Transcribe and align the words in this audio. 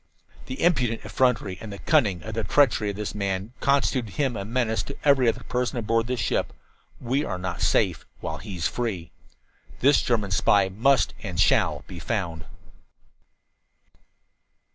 "The 0.47 0.63
impudent 0.63 1.05
effrontery 1.05 1.59
and 1.61 1.71
the 1.71 1.77
cunning 1.77 2.21
treachery 2.21 2.89
of 2.89 2.95
this 2.95 3.13
man 3.13 3.53
constitute 3.59 4.15
him 4.15 4.35
a 4.35 4.43
menace 4.43 4.81
to 4.81 4.97
every 5.03 5.29
other 5.29 5.43
person 5.43 5.77
aboard 5.77 6.07
this 6.07 6.19
ship. 6.19 6.53
We 6.99 7.23
are 7.23 7.37
not 7.37 7.61
safe 7.61 8.03
while 8.19 8.39
he 8.39 8.55
is 8.55 8.67
free. 8.67 9.11
"This 9.79 10.01
German 10.01 10.31
spy 10.31 10.69
must 10.69 11.13
and 11.21 11.39
shall 11.39 11.83
be 11.85 11.99
found." 11.99 12.45